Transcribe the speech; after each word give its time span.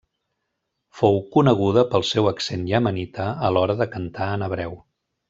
Fou 1.01 1.19
coneguda 1.35 1.83
pel 1.93 2.05
seu 2.13 2.29
accent 2.33 2.65
iemenita 2.71 3.29
a 3.49 3.53
l'hora 3.55 3.77
de 3.83 3.89
cantar 3.97 4.31
en 4.39 4.47
hebreu. 4.49 4.75